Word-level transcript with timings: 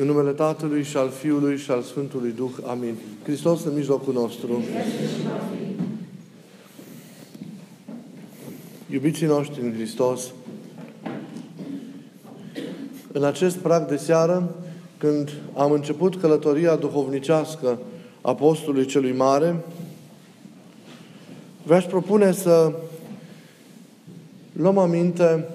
În 0.00 0.06
numele 0.06 0.30
Tatălui 0.30 0.82
și 0.82 0.96
al 0.96 1.10
Fiului 1.10 1.56
și 1.56 1.70
al 1.70 1.82
Sfântului 1.82 2.32
Duh. 2.36 2.50
Amin. 2.66 2.94
Hristos 3.22 3.64
în 3.64 3.74
mijlocul 3.74 4.12
nostru. 4.12 4.62
Iubiții 8.90 9.26
noștri 9.26 9.60
în 9.60 9.72
Hristos, 9.72 10.22
în 13.12 13.24
acest 13.24 13.56
prag 13.56 13.88
de 13.88 13.96
seară, 13.96 14.54
când 14.98 15.30
am 15.56 15.72
început 15.72 16.20
călătoria 16.20 16.76
duhovnicească 16.76 17.78
Apostolului 18.20 18.86
Celui 18.86 19.12
Mare, 19.12 19.64
v-aș 21.62 21.84
propune 21.84 22.32
să 22.32 22.72
luăm 24.52 24.78
aminte 24.78 25.48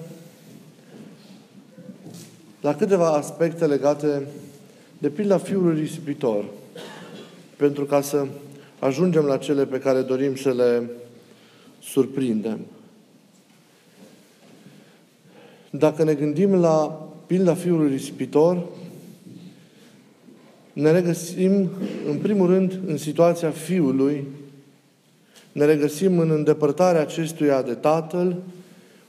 la 2.66 2.74
câteva 2.74 3.08
aspecte 3.08 3.66
legate 3.66 4.26
de 4.98 5.08
pilda 5.08 5.38
fiului 5.38 5.80
risipitor, 5.80 6.44
pentru 7.56 7.84
ca 7.84 8.00
să 8.00 8.26
ajungem 8.78 9.24
la 9.24 9.36
cele 9.36 9.66
pe 9.66 9.78
care 9.78 10.00
dorim 10.00 10.36
să 10.36 10.52
le 10.52 10.90
surprindem. 11.82 12.58
Dacă 15.70 16.04
ne 16.04 16.14
gândim 16.14 16.54
la 16.54 17.08
pilda 17.26 17.54
fiului 17.54 17.90
risipitor, 17.90 18.66
ne 20.72 20.90
regăsim, 20.90 21.70
în 22.08 22.18
primul 22.22 22.46
rând, 22.46 22.80
în 22.86 22.96
situația 22.96 23.50
fiului, 23.50 24.26
ne 25.52 25.64
regăsim 25.64 26.18
în 26.18 26.30
îndepărtarea 26.30 27.00
acestuia 27.00 27.62
de 27.62 27.74
tatăl, 27.74 28.36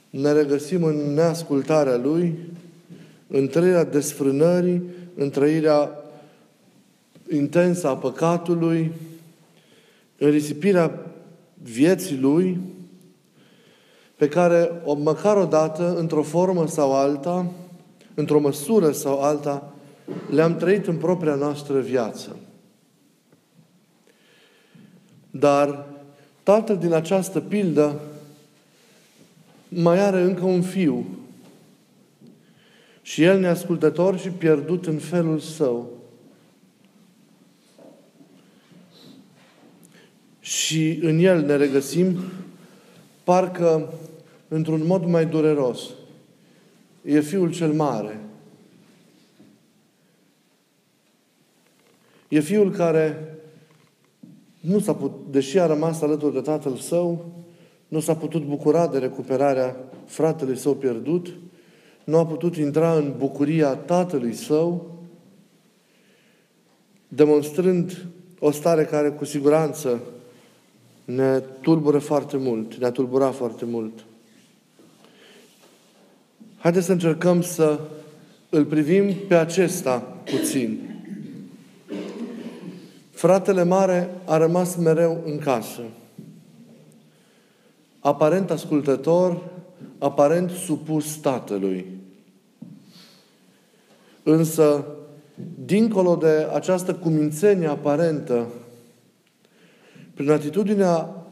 ne 0.10 0.32
regăsim 0.32 0.84
în 0.84 1.14
neascultarea 1.14 1.98
lui, 1.98 2.36
în 3.28 3.48
trăirea 3.48 3.84
desfrânării, 3.84 4.82
în 5.16 5.30
trăirea 5.30 5.92
intensă 7.32 7.88
a 7.88 7.98
păcatului, 7.98 8.92
în 10.18 10.30
risipirea 10.30 11.06
vieții 11.64 12.18
lui, 12.18 12.60
pe 14.16 14.28
care, 14.28 14.72
măcar 14.98 15.38
o 15.38 15.46
dată, 15.46 15.96
într-o 15.98 16.24
formă 16.24 16.68
sau 16.68 16.94
alta, 16.94 17.46
într-o 18.14 18.40
măsură 18.40 18.92
sau 18.92 19.22
alta, 19.22 19.74
le-am 20.30 20.56
trăit 20.56 20.88
în 20.88 20.98
propria 20.98 21.36
noastră 21.36 21.80
viață. 21.80 22.36
Dar 25.32 25.86
tatăl 26.44 26.78
din 26.78 26.94
această 26.94 27.40
pildă 27.40 28.00
mai 29.70 30.00
are 30.00 30.22
încă 30.22 30.46
un 30.46 30.62
fiu 30.62 31.06
și 33.08 33.24
el 33.24 33.40
neascultător 33.40 34.20
și 34.20 34.30
pierdut 34.30 34.86
în 34.86 34.98
felul 34.98 35.40
său. 35.40 35.90
Și 40.40 41.00
în 41.02 41.20
el 41.20 41.46
ne 41.46 41.56
regăsim 41.56 42.18
parcă 43.24 43.94
într-un 44.48 44.86
mod 44.86 45.06
mai 45.06 45.26
dureros. 45.26 45.82
E 47.02 47.20
fiul 47.20 47.54
cel 47.54 47.72
mare. 47.72 48.20
E 52.28 52.40
fiul 52.40 52.72
care 52.72 53.38
nu 54.60 54.80
s-a 54.80 54.94
putut, 54.96 55.32
deși 55.32 55.60
a 55.60 55.66
rămas 55.66 56.02
alături 56.02 56.34
de 56.34 56.42
tatăl 56.42 56.76
său, 56.76 57.26
nu 57.88 58.00
s-a 58.00 58.16
putut 58.16 58.44
bucura 58.44 58.88
de 58.88 58.98
recuperarea 58.98 59.76
fratelui 60.06 60.58
său 60.58 60.74
pierdut, 60.74 61.34
nu 62.08 62.18
a 62.18 62.26
putut 62.26 62.56
intra 62.56 62.94
în 62.94 63.14
bucuria 63.18 63.76
tatălui 63.76 64.34
său, 64.34 64.96
demonstrând 67.08 68.06
o 68.40 68.52
stare 68.52 68.84
care 68.84 69.10
cu 69.10 69.26
siguranță 69.26 70.02
ne 71.06 71.40
tulbură 71.40 71.98
foarte 71.98 72.38
mult, 72.38 72.76
ne-a 72.76 72.92
tulburat 72.92 73.36
foarte 73.36 73.66
mult. 73.66 74.06
Haideți 76.58 76.86
să 76.86 76.92
încercăm 76.92 77.42
să 77.42 77.80
îl 78.50 78.66
privim 78.66 79.14
pe 79.28 79.36
acesta 79.36 80.00
puțin. 80.00 80.80
Fratele 83.12 83.64
mare 83.64 84.10
a 84.26 84.38
rămas 84.38 84.76
mereu 84.76 85.22
în 85.26 85.38
casă. 85.38 85.82
Aparent 88.00 88.52
ascultător, 88.52 89.42
aparent 89.98 90.50
supus 90.50 91.16
tatălui. 91.16 91.97
Însă, 94.30 94.86
dincolo 95.66 96.16
de 96.16 96.48
această 96.54 96.94
cumințenie 96.94 97.68
aparentă, 97.68 98.48
prin 100.14 100.32
atitudinea 100.32 101.26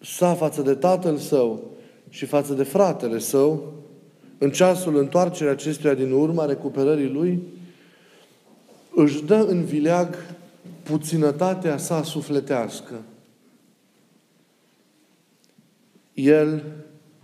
sa 0.00 0.34
față 0.34 0.62
de 0.62 0.74
tatăl 0.74 1.16
său 1.16 1.70
și 2.08 2.26
față 2.26 2.54
de 2.54 2.62
fratele 2.62 3.18
său, 3.18 3.72
în 4.38 4.50
ceasul 4.50 4.96
întoarcerii 4.96 5.52
acestuia 5.52 5.94
din 5.94 6.12
urma 6.12 6.44
recuperării 6.44 7.10
lui, 7.10 7.42
își 8.94 9.24
dă 9.24 9.46
în 9.48 9.64
vileag 9.64 10.16
puținătatea 10.82 11.76
sa 11.76 12.02
sufletească. 12.02 12.94
El, 16.14 16.62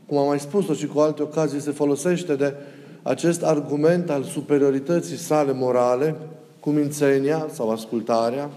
cum 0.06 0.16
am 0.16 0.26
mai 0.26 0.40
spus-o 0.40 0.74
și 0.74 0.86
cu 0.86 0.98
alte 0.98 1.22
ocazii, 1.22 1.60
se 1.60 1.70
folosește 1.70 2.34
de 2.34 2.54
acest 3.04 3.42
argument 3.42 4.10
al 4.10 4.22
superiorității 4.22 5.16
sale 5.16 5.52
morale, 5.52 6.16
cumințenia 6.60 7.46
sau 7.50 7.70
ascultarea, 7.70 8.50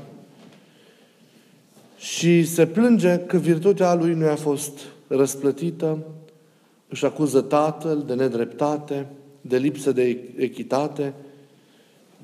și 1.97 2.45
se 2.45 2.65
plânge 2.65 3.17
că 3.17 3.37
virtutea 3.37 3.93
lui 3.93 4.13
nu 4.13 4.27
a 4.27 4.35
fost 4.35 4.79
răsplătită, 5.07 5.97
își 6.89 7.05
acuză 7.05 7.41
tatăl 7.41 8.03
de 8.07 8.13
nedreptate, 8.13 9.07
de 9.41 9.57
lipsă 9.57 9.91
de 9.91 10.19
echitate, 10.37 11.13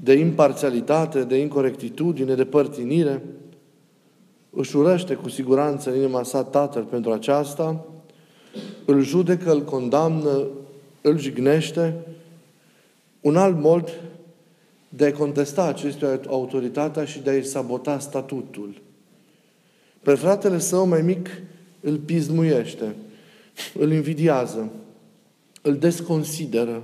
de 0.04 0.14
imparțialitate, 0.14 1.24
de 1.24 1.36
incorectitudine, 1.36 2.36
de 2.36 2.46
părtinire, 2.46 3.24
își 4.50 4.76
urăște 4.76 5.14
cu 5.14 5.30
siguranță 5.30 5.90
în 5.90 5.96
inima 5.96 6.24
sa 6.24 6.44
tatăl 6.44 6.84
pentru 6.84 7.12
aceasta, 7.12 7.86
îl 8.86 9.02
judecă, 9.02 9.52
îl 9.52 9.62
condamnă, 9.62 10.48
îl 11.02 11.18
jignește, 11.18 11.96
un 13.24 13.38
alt 13.38 13.60
mod 13.60 14.00
de 14.90 15.06
a 15.06 15.14
contesta 15.14 15.64
acestuia 15.64 16.20
autoritatea 16.28 17.06
și 17.06 17.20
de 17.20 17.30
a-i 17.30 17.44
sabota 17.44 18.00
statutul. 18.00 18.82
Pe 20.02 20.16
fratele 20.16 20.60
său 20.60 20.86
mai 20.86 21.02
mic 21.02 21.30
îl 21.80 21.98
pismuiește, 21.98 22.96
îl 23.74 23.92
invidiază, 23.92 24.72
îl 25.62 25.78
desconsideră, 25.78 26.84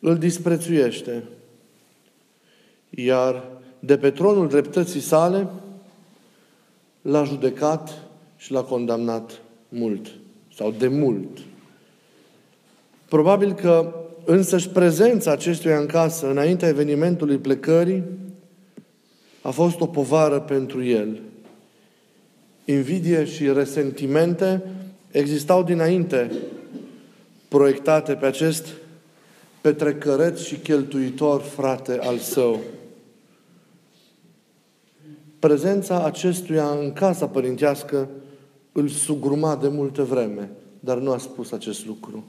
îl 0.00 0.18
disprețuiește. 0.18 1.24
Iar 2.90 3.44
de 3.78 3.98
pe 3.98 4.10
tronul 4.10 4.48
dreptății 4.48 5.00
sale 5.00 5.48
l-a 7.02 7.24
judecat 7.24 8.02
și 8.36 8.52
l-a 8.52 8.62
condamnat 8.62 9.40
mult 9.68 10.10
sau 10.54 10.70
de 10.70 10.88
mult. 10.88 11.38
Probabil 13.08 13.52
că 13.52 13.94
însăși 14.30 14.68
prezența 14.68 15.30
acestuia 15.30 15.78
în 15.78 15.86
casă, 15.86 16.30
înaintea 16.30 16.68
evenimentului 16.68 17.38
plecării, 17.38 18.02
a 19.42 19.50
fost 19.50 19.80
o 19.80 19.86
povară 19.86 20.40
pentru 20.40 20.84
el. 20.84 21.20
Invidie 22.64 23.24
și 23.24 23.52
resentimente 23.52 24.62
existau 25.10 25.62
dinainte 25.62 26.32
proiectate 27.48 28.12
pe 28.14 28.26
acest 28.26 28.66
petrecăreț 29.60 30.40
și 30.40 30.56
cheltuitor 30.56 31.40
frate 31.40 31.98
al 32.02 32.18
său. 32.18 32.60
Prezența 35.38 36.04
acestuia 36.04 36.68
în 36.68 36.92
casa 36.92 37.28
părintească 37.28 38.08
îl 38.72 38.88
sugruma 38.88 39.56
de 39.56 39.68
multă 39.68 40.02
vreme, 40.02 40.50
dar 40.80 40.98
nu 40.98 41.12
a 41.12 41.18
spus 41.18 41.52
acest 41.52 41.86
lucru. 41.86 42.24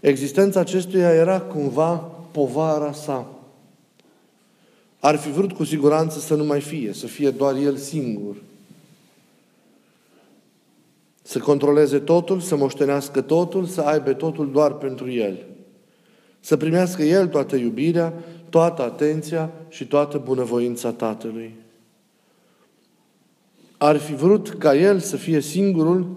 Existența 0.00 0.60
acestuia 0.60 1.12
era 1.12 1.40
cumva 1.40 1.96
povara 2.30 2.92
sa. 2.92 3.32
Ar 5.00 5.16
fi 5.16 5.30
vrut 5.30 5.52
cu 5.52 5.64
siguranță 5.64 6.18
să 6.18 6.34
nu 6.34 6.44
mai 6.44 6.60
fie, 6.60 6.92
să 6.92 7.06
fie 7.06 7.30
doar 7.30 7.54
el 7.56 7.76
singur. 7.76 8.36
Să 11.22 11.38
controleze 11.38 11.98
totul, 11.98 12.40
să 12.40 12.56
moștenească 12.56 13.20
totul, 13.20 13.64
să 13.64 13.80
aibă 13.80 14.12
totul 14.12 14.50
doar 14.50 14.72
pentru 14.72 15.10
el. 15.10 15.44
Să 16.40 16.56
primească 16.56 17.02
el 17.02 17.28
toată 17.28 17.56
iubirea, 17.56 18.12
toată 18.50 18.82
atenția 18.82 19.50
și 19.68 19.86
toată 19.86 20.18
bunăvoința 20.18 20.92
Tatălui. 20.92 21.54
Ar 23.76 23.96
fi 23.96 24.14
vrut 24.14 24.48
ca 24.48 24.76
el 24.76 24.98
să 24.98 25.16
fie 25.16 25.40
singurul 25.40 26.16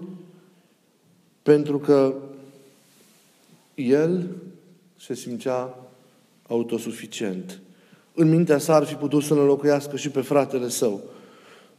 pentru 1.42 1.78
că 1.78 2.14
el 3.74 4.28
se 4.98 5.14
simțea 5.14 5.74
autosuficient. 6.48 7.60
în 8.14 8.28
mintea 8.28 8.58
sa 8.58 8.74
ar 8.74 8.84
fi 8.84 8.94
putut 8.94 9.22
să 9.22 9.34
înlocuiască 9.34 9.96
și 9.96 10.10
pe 10.10 10.20
fratele 10.20 10.68
său. 10.68 11.00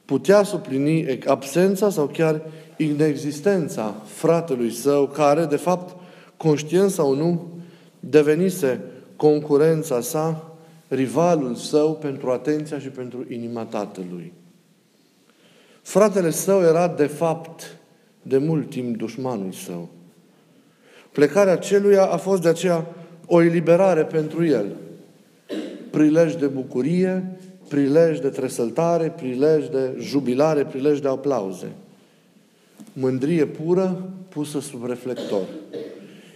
Putea 0.05 0.43
suplini 0.43 1.19
absența 1.25 1.89
sau 1.89 2.07
chiar 2.07 2.41
inexistența 2.77 3.95
fratelui 4.05 4.71
său, 4.71 5.07
care, 5.07 5.45
de 5.45 5.55
fapt, 5.55 5.95
conștient 6.37 6.91
sau 6.91 7.15
nu, 7.15 7.51
devenise 7.99 8.81
concurența 9.15 10.01
sa, 10.01 10.53
rivalul 10.87 11.55
său 11.55 11.95
pentru 11.95 12.31
atenția 12.31 12.79
și 12.79 12.87
pentru 12.87 13.25
inima 13.29 13.65
tatălui. 13.65 14.33
Fratele 15.81 16.29
său 16.29 16.61
era, 16.61 16.87
de 16.87 17.07
fapt, 17.07 17.77
de 18.21 18.37
mult 18.37 18.69
timp 18.69 18.97
dușmanul 18.97 19.51
său. 19.51 19.89
Plecarea 21.13 21.57
celuia 21.57 22.05
a 22.05 22.17
fost 22.17 22.41
de 22.41 22.47
aceea 22.47 22.87
o 23.25 23.41
eliberare 23.41 24.03
pentru 24.03 24.45
el. 24.45 24.75
Prilej 25.89 26.35
de 26.35 26.45
bucurie, 26.45 27.37
prilej 27.67 28.19
de 28.19 28.29
tresăltare, 28.29 29.09
prilej 29.09 29.67
de 29.67 29.97
jubilare, 29.99 30.65
prilej 30.65 30.99
de 30.99 31.07
aplauze. 31.07 31.71
Mândrie 32.93 33.45
pură 33.45 34.09
pusă 34.29 34.59
sub 34.59 34.85
reflector. 34.85 35.45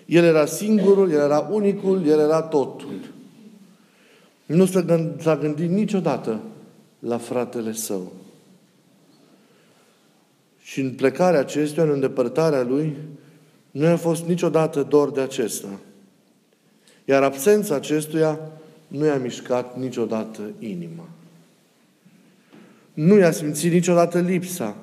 El 0.05 0.23
era 0.23 0.45
singurul, 0.45 1.11
el 1.11 1.19
era 1.19 1.47
unicul, 1.51 2.07
el 2.07 2.19
era 2.19 2.41
totul. 2.41 2.99
Nu 4.45 4.65
s-a 5.19 5.37
gândit 5.41 5.69
niciodată 5.69 6.39
la 6.99 7.17
fratele 7.17 7.71
său. 7.71 8.11
Și 10.61 10.79
în 10.81 10.89
plecarea 10.89 11.39
acestuia, 11.39 11.85
în 11.85 11.91
îndepărtarea 11.91 12.63
lui, 12.63 12.97
nu 13.77 13.87
a 13.87 13.95
fost 13.95 14.25
niciodată 14.25 14.83
dor 14.83 15.11
de 15.11 15.21
acesta. 15.21 15.67
Iar 17.05 17.23
absența 17.23 17.75
acestuia 17.75 18.39
nu 18.87 19.05
i-a 19.05 19.17
mișcat 19.17 19.79
niciodată 19.79 20.41
inima. 20.59 21.09
Nu 22.93 23.17
i-a 23.17 23.31
simțit 23.31 23.71
niciodată 23.71 24.19
lipsa. 24.19 24.75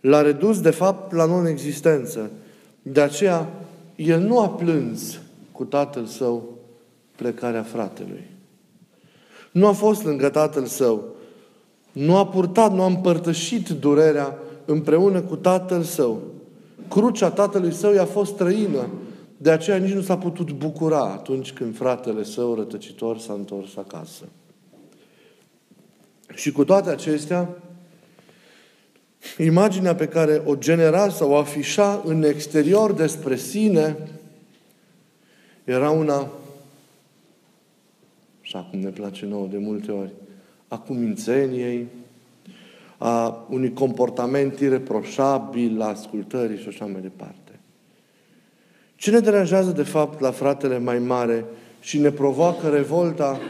L-a 0.00 0.22
redus, 0.22 0.60
de 0.60 0.70
fapt, 0.70 1.12
la 1.12 1.24
non-existență. 1.24 2.30
De 2.82 3.00
aceea, 3.00 3.48
el 3.96 4.20
nu 4.20 4.40
a 4.40 4.48
plâns 4.48 5.20
cu 5.52 5.64
tatăl 5.64 6.06
său 6.06 6.58
plecarea 7.16 7.62
fratelui. 7.62 8.30
Nu 9.50 9.66
a 9.66 9.72
fost 9.72 10.04
lângă 10.04 10.28
tatăl 10.28 10.64
său. 10.64 11.04
Nu 11.92 12.16
a 12.16 12.26
purtat, 12.26 12.72
nu 12.74 12.82
a 12.82 12.86
împărtășit 12.86 13.68
durerea 13.68 14.38
împreună 14.64 15.20
cu 15.20 15.36
tatăl 15.36 15.82
său. 15.82 16.22
Crucea 16.88 17.30
tatălui 17.30 17.72
său 17.72 17.92
i-a 17.92 18.04
fost 18.04 18.32
străină. 18.32 18.88
De 19.36 19.50
aceea 19.50 19.76
nici 19.76 19.92
nu 19.92 20.00
s-a 20.00 20.18
putut 20.18 20.52
bucura 20.52 21.00
atunci 21.00 21.52
când 21.52 21.76
fratele 21.76 22.24
său 22.24 22.54
rătăcitor 22.54 23.18
s-a 23.18 23.32
întors 23.32 23.76
acasă. 23.76 24.24
Și 26.34 26.52
cu 26.52 26.64
toate 26.64 26.90
acestea, 26.90 27.48
imaginea 29.38 29.94
pe 29.94 30.08
care 30.08 30.42
o 30.44 30.56
genera 30.56 31.08
sau 31.08 31.30
o 31.30 31.36
afișa 31.36 32.02
în 32.04 32.22
exterior 32.22 32.92
despre 32.92 33.36
sine 33.36 33.96
era 35.64 35.90
una, 35.90 36.30
și 38.40 38.56
acum 38.56 38.78
ne 38.78 38.90
place 38.90 39.26
nouă 39.26 39.46
de 39.46 39.58
multe 39.58 39.90
ori, 39.90 40.10
a 40.68 40.78
cumințeniei, 40.78 41.86
a 43.04 43.46
unui 43.50 43.72
comportament 43.72 44.58
ireproșabil, 44.58 45.76
la 45.76 45.86
ascultării 45.86 46.58
și 46.58 46.68
așa 46.68 46.84
mai 46.84 47.00
departe. 47.00 47.60
Ce 48.94 49.10
ne 49.10 49.18
deranjează 49.18 49.70
de 49.70 49.82
fapt 49.82 50.20
la 50.20 50.30
fratele 50.30 50.78
mai 50.78 50.98
mare 50.98 51.44
și 51.80 51.98
ne 51.98 52.10
provoacă 52.10 52.68
revolta 52.68 53.40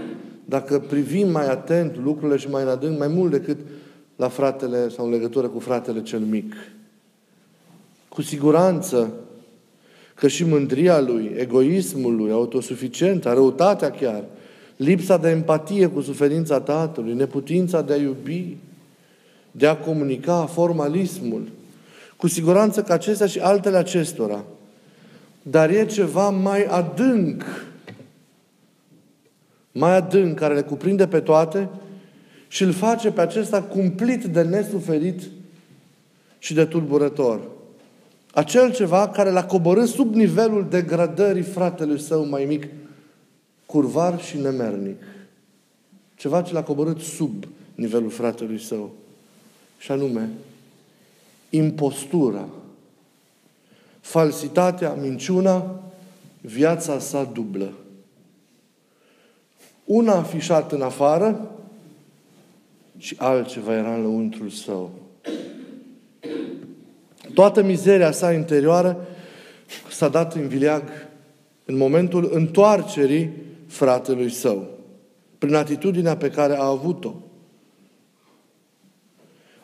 dacă 0.45 0.79
privim 0.79 1.31
mai 1.31 1.47
atent 1.49 1.97
lucrurile 1.97 2.37
și 2.37 2.49
mai 2.49 2.63
în 2.63 2.69
adânc, 2.69 2.99
mai 2.99 3.09
mult 3.09 3.31
decât 3.31 3.59
la 4.17 4.29
fratele 4.29 4.89
sau 4.89 5.05
în 5.05 5.11
legătură 5.11 5.49
cu 5.49 5.59
fratele 5.59 6.03
cel 6.03 6.21
mic. 6.21 6.55
Cu 8.09 8.23
siguranță 8.23 9.13
că 10.15 10.29
și 10.29 10.45
mândria 10.45 11.01
lui, 11.01 11.33
egoismul 11.37 12.17
lui, 12.17 12.31
autosuficiența, 12.31 13.33
răutatea 13.33 13.91
chiar, 13.91 14.25
lipsa 14.77 15.17
de 15.17 15.31
empatie 15.31 15.87
cu 15.87 16.01
suferința 16.01 16.61
tatălui, 16.61 17.15
neputința 17.15 17.83
de 17.83 17.93
a 17.93 17.97
iubi, 17.97 18.57
de 19.53 19.67
a 19.67 19.77
comunica, 19.77 20.47
formalismul. 20.47 21.49
Cu 22.17 22.29
siguranță 22.29 22.83
că 22.83 22.93
acestea 22.93 23.27
și 23.27 23.39
altele 23.39 23.77
acestora. 23.77 24.45
Dar 25.43 25.71
e 25.71 25.87
ceva 25.87 26.31
mai 26.31 26.65
adânc, 26.65 27.45
mai 29.73 29.97
adânc, 29.97 30.39
care 30.39 30.55
le 30.55 30.63
cuprinde 30.63 31.07
pe 31.07 31.21
toate 31.21 31.69
și 32.49 32.63
îl 32.63 32.73
face 32.73 33.11
pe 33.11 33.21
acesta 33.21 33.63
cumplit 33.63 34.25
de 34.25 34.43
nesuferit 34.43 35.23
și 36.39 36.55
de 36.55 36.65
tulburător. 36.65 37.41
Acel 38.33 38.73
ceva 38.73 39.09
care 39.09 39.31
l-a 39.31 39.45
coborât 39.45 39.89
sub 39.89 40.15
nivelul 40.15 40.67
degradării 40.71 41.43
fratelui 41.43 42.01
său 42.01 42.27
mai 42.27 42.45
mic, 42.45 42.67
curvar 43.67 44.21
și 44.21 44.39
nemernic. 44.39 45.03
Ceva 46.15 46.43
ce 46.43 46.53
l-a 46.53 46.63
coborât 46.63 47.01
sub 47.01 47.45
nivelul 47.75 48.11
fratelui 48.11 48.61
său. 48.61 48.93
Și 49.83 49.91
anume, 49.91 50.29
impostura, 51.51 52.49
falsitatea, 54.01 54.93
minciuna, 54.93 55.83
viața 56.41 56.99
sa 56.99 57.25
dublă. 57.25 57.73
Una 59.85 60.15
afișat 60.15 60.73
în 60.73 60.83
afară 60.83 61.51
și 62.99 63.17
altceva 63.19 63.75
era 63.75 63.95
în 63.95 64.03
lăuntrul 64.03 64.49
său. 64.49 64.91
Toată 67.35 67.63
mizeria 67.63 68.11
sa 68.11 68.33
interioară 68.33 69.07
s-a 69.91 70.09
dat 70.09 70.35
în 70.35 70.49
vileag 70.49 70.83
în 71.65 71.77
momentul 71.77 72.31
întoarcerii 72.33 73.31
fratelui 73.67 74.31
său, 74.31 74.69
prin 75.39 75.55
atitudinea 75.55 76.17
pe 76.17 76.31
care 76.31 76.55
a 76.55 76.65
avut-o. 76.65 77.15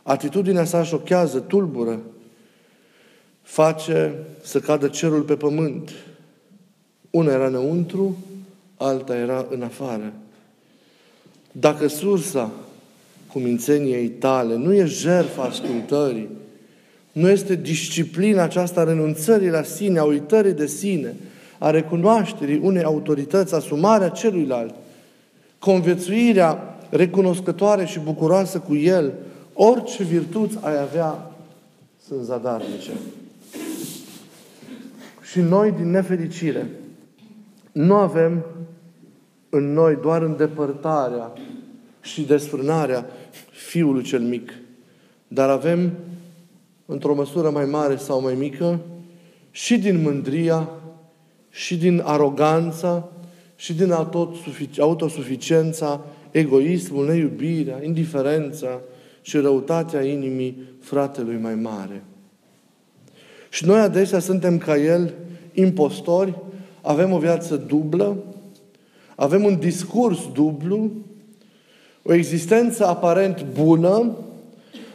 Atitudinea 0.08 0.64
sa 0.64 0.82
șochează, 0.82 1.38
tulbură, 1.38 2.00
face 3.42 4.14
să 4.42 4.58
cadă 4.58 4.88
cerul 4.88 5.22
pe 5.22 5.34
pământ. 5.34 5.90
Una 7.10 7.32
era 7.32 7.46
înăuntru, 7.46 8.16
alta 8.76 9.16
era 9.16 9.46
în 9.50 9.62
afară. 9.62 10.12
Dacă 11.52 11.86
sursa 11.86 12.50
cumințeniei 13.32 14.08
tale 14.08 14.56
nu 14.56 14.74
e 14.74 14.84
jertfa 14.84 15.42
ascultării, 15.42 16.28
nu 17.12 17.28
este 17.28 17.54
disciplina 17.54 18.42
aceasta 18.42 18.80
a 18.80 18.84
renunțării 18.84 19.50
la 19.50 19.62
sine, 19.62 19.98
a 19.98 20.04
uitării 20.04 20.52
de 20.52 20.66
sine, 20.66 21.14
a 21.58 21.70
recunoașterii 21.70 22.60
unei 22.62 22.82
autorități, 22.82 23.54
asumarea 23.54 24.08
celuilalt, 24.08 24.74
conviețuirea 25.58 26.78
recunoscătoare 26.90 27.84
și 27.84 27.98
bucuroasă 27.98 28.58
cu 28.58 28.74
el, 28.76 29.12
orice 29.60 30.02
virtuți 30.02 30.58
ai 30.60 30.80
avea 30.80 31.32
sunt 32.06 32.22
zadarnice. 32.22 32.92
Și 35.30 35.40
noi, 35.40 35.70
din 35.70 35.90
nefericire, 35.90 36.70
nu 37.72 37.94
avem 37.94 38.44
în 39.48 39.72
noi 39.72 39.98
doar 40.02 40.22
îndepărtarea 40.22 41.32
și 42.00 42.22
desfrânarea 42.22 43.06
Fiului 43.50 44.02
cel 44.02 44.20
mic, 44.20 44.52
dar 45.28 45.48
avem, 45.48 45.92
într-o 46.86 47.14
măsură 47.14 47.50
mai 47.50 47.64
mare 47.64 47.96
sau 47.96 48.20
mai 48.20 48.34
mică, 48.34 48.80
și 49.50 49.78
din 49.78 50.02
mândria, 50.02 50.68
și 51.50 51.76
din 51.76 52.02
aroganța, 52.04 53.08
și 53.56 53.74
din 53.74 53.92
autosuficiența, 54.78 56.04
egoismul, 56.30 57.06
neiubirea, 57.06 57.84
indiferența 57.84 58.80
și 59.22 59.36
răutatea 59.36 60.04
inimii 60.04 60.62
fratelui 60.80 61.36
mai 61.36 61.54
mare. 61.54 62.04
Și 63.48 63.66
noi 63.66 63.80
adesea 63.80 64.18
suntem 64.18 64.58
ca 64.58 64.76
el 64.76 65.14
impostori, 65.52 66.34
avem 66.82 67.12
o 67.12 67.18
viață 67.18 67.56
dublă, 67.56 68.24
avem 69.14 69.44
un 69.44 69.58
discurs 69.58 70.18
dublu, 70.32 70.90
o 72.02 72.12
existență 72.12 72.86
aparent 72.86 73.46
bună, 73.52 74.16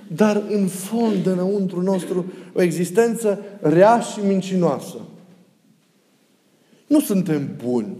dar 0.07 0.43
în 0.49 0.67
fond, 0.67 1.25
înăuntru 1.25 1.81
nostru, 1.81 2.25
o 2.53 2.61
existență 2.61 3.39
rea 3.61 3.99
și 3.99 4.19
mincinoasă. 4.19 4.97
Nu 6.87 6.99
suntem 6.99 7.55
buni. 7.63 7.95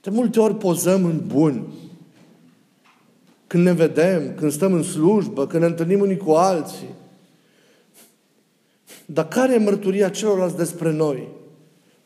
De 0.00 0.10
multe 0.10 0.40
ori 0.40 0.56
pozăm 0.56 1.04
în 1.04 1.22
buni. 1.26 1.62
Când 3.56 3.68
ne 3.68 3.74
vedem, 3.74 4.34
când 4.34 4.52
stăm 4.52 4.72
în 4.72 4.82
slujbă, 4.82 5.46
când 5.46 5.62
ne 5.62 5.68
întâlnim 5.68 6.00
unii 6.00 6.16
cu 6.16 6.30
alții. 6.30 6.88
Dar 9.06 9.28
care 9.28 9.54
e 9.54 9.58
mărturia 9.58 10.08
celorlalți 10.08 10.56
despre 10.56 10.92
noi? 10.92 11.28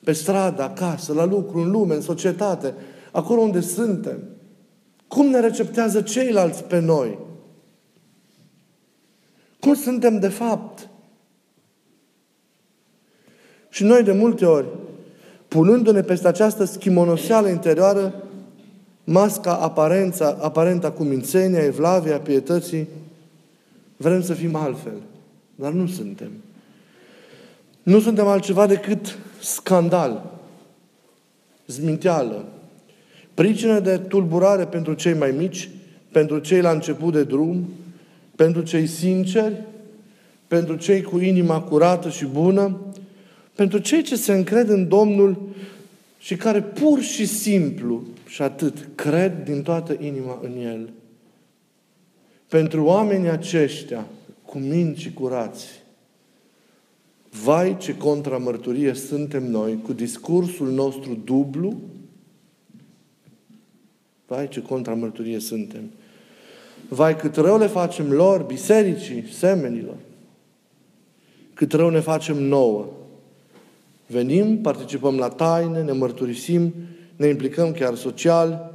Pe 0.04 0.12
stradă, 0.12 0.62
acasă, 0.62 1.12
la 1.12 1.24
lucru, 1.24 1.58
în 1.58 1.70
lume, 1.70 1.94
în 1.94 2.00
societate. 2.00 2.74
acolo 3.12 3.40
unde 3.40 3.60
suntem. 3.60 4.18
Cum 5.08 5.26
ne 5.26 5.40
receptează 5.40 6.02
ceilalți 6.02 6.64
pe 6.64 6.78
noi? 6.78 7.18
Cum 9.60 9.74
suntem 9.74 10.18
de 10.18 10.28
fapt? 10.28 10.88
Și 13.68 13.84
noi 13.84 14.02
de 14.02 14.12
multe 14.12 14.44
ori, 14.44 14.66
punându-ne 15.48 16.00
peste 16.00 16.28
această 16.28 16.64
schimonoseală 16.64 17.48
interioară, 17.48 18.24
masca 19.04 19.56
aparența, 19.56 20.36
aparenta 20.40 20.90
cu 20.90 21.02
mințenia, 21.02 21.64
evlavia, 21.64 22.18
pietății, 22.18 22.88
vrem 23.96 24.22
să 24.22 24.34
fim 24.34 24.54
altfel. 24.54 24.96
Dar 25.54 25.72
nu 25.72 25.86
suntem. 25.86 26.30
Nu 27.82 28.00
suntem 28.00 28.26
altceva 28.26 28.66
decât 28.66 29.18
scandal, 29.40 30.30
zminteală, 31.66 32.44
pricină 33.34 33.80
de 33.80 33.98
tulburare 33.98 34.64
pentru 34.64 34.94
cei 34.94 35.14
mai 35.14 35.30
mici, 35.30 35.70
pentru 36.12 36.38
cei 36.38 36.60
la 36.60 36.70
început 36.70 37.12
de 37.12 37.24
drum, 37.24 37.68
pentru 38.36 38.62
cei 38.62 38.86
sinceri, 38.86 39.54
pentru 40.46 40.76
cei 40.76 41.02
cu 41.02 41.18
inima 41.18 41.60
curată 41.60 42.08
și 42.08 42.24
bună, 42.24 42.76
pentru 43.54 43.78
cei 43.78 44.02
ce 44.02 44.16
se 44.16 44.32
încred 44.32 44.68
în 44.68 44.88
Domnul 44.88 45.38
și 46.20 46.36
care 46.36 46.62
pur 46.62 47.00
și 47.00 47.26
simplu 47.26 48.02
și 48.26 48.42
atât 48.42 48.88
cred 48.94 49.44
din 49.44 49.62
toată 49.62 49.96
inima 50.00 50.38
în 50.42 50.56
El. 50.56 50.92
Pentru 52.48 52.84
oamenii 52.84 53.28
aceștia, 53.28 54.06
cu 54.44 54.58
minți 54.58 55.00
și 55.00 55.12
curați, 55.12 55.66
vai 57.44 57.76
ce 57.76 57.96
contramărturie 57.96 58.94
suntem 58.94 59.50
noi 59.50 59.80
cu 59.82 59.92
discursul 59.92 60.70
nostru 60.70 61.14
dublu, 61.24 61.80
vai 64.26 64.48
ce 64.48 64.62
contramărturie 64.62 65.38
suntem. 65.38 65.90
Vai 66.88 67.16
cât 67.16 67.36
rău 67.36 67.58
le 67.58 67.66
facem 67.66 68.12
lor, 68.12 68.42
bisericii, 68.42 69.24
semenilor, 69.32 69.96
cât 71.54 71.72
rău 71.72 71.90
ne 71.90 72.00
facem 72.00 72.42
nouă. 72.42 72.88
Venim, 74.10 74.58
participăm 74.58 75.16
la 75.16 75.28
taine, 75.28 75.82
ne 75.82 75.92
mărturisim, 75.92 76.74
ne 77.16 77.26
implicăm 77.26 77.72
chiar 77.72 77.94
social, 77.94 78.72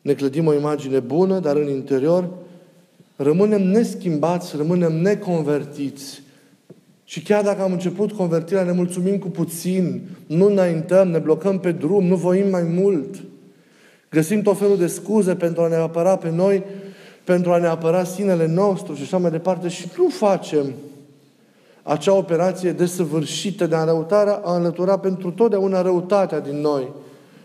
ne 0.00 0.12
clădim 0.12 0.46
o 0.46 0.54
imagine 0.54 0.98
bună, 0.98 1.38
dar 1.38 1.56
în 1.56 1.68
interior 1.68 2.28
rămânem 3.16 3.62
neschimbați, 3.62 4.56
rămânem 4.56 4.92
neconvertiți. 4.92 6.22
Și 7.04 7.22
chiar 7.22 7.42
dacă 7.42 7.62
am 7.62 7.72
început 7.72 8.12
convertirea, 8.12 8.62
ne 8.62 8.72
mulțumim 8.72 9.18
cu 9.18 9.28
puțin, 9.28 10.02
nu 10.26 10.46
înaintăm, 10.46 11.08
ne 11.08 11.18
blocăm 11.18 11.58
pe 11.58 11.72
drum, 11.72 12.04
nu 12.04 12.16
voim 12.16 12.50
mai 12.50 12.62
mult. 12.62 13.14
Găsim 14.10 14.42
tot 14.42 14.58
felul 14.58 14.78
de 14.78 14.86
scuze 14.86 15.34
pentru 15.34 15.62
a 15.62 15.68
ne 15.68 15.74
apăra 15.74 16.16
pe 16.16 16.30
noi, 16.30 16.62
pentru 17.24 17.52
a 17.52 17.58
ne 17.58 17.66
apăra 17.66 18.04
sinele 18.04 18.46
nostru 18.46 18.94
și 18.94 19.02
așa 19.02 19.18
mai 19.18 19.30
departe 19.30 19.68
și 19.68 19.88
nu 19.96 20.08
facem 20.08 20.66
acea 21.86 22.12
operație 22.12 22.72
desăvârșită 22.72 23.66
de 23.66 23.76
înrăutare 23.76 24.30
a 24.30 24.56
înlătura 24.56 24.98
pentru 24.98 25.30
totdeauna 25.30 25.82
răutatea 25.82 26.40
din 26.40 26.60
noi, 26.60 26.88